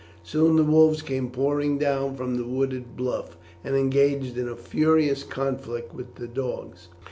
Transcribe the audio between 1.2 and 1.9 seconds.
pouring